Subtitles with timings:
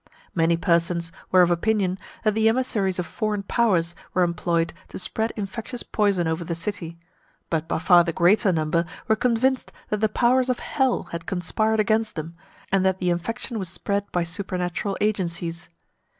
[0.33, 5.31] Many persons were of opinion that the emissaries of foreign powers were employed to spread
[5.35, 6.97] infectious poison over the city;
[7.51, 11.79] but by far the greater number were convinced that the powers of hell had conspired
[11.79, 12.33] against them,
[12.71, 15.69] and that the infection was spread by supernatural agencies.